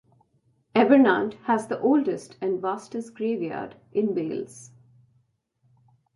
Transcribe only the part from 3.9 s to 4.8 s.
in Wales.